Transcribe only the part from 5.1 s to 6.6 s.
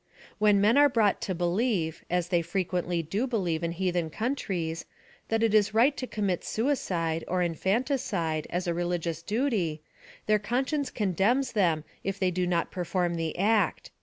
that it is right to com mit